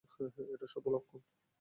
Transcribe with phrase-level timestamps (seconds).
[0.53, 1.19] এটা শুভ লক্ষণ।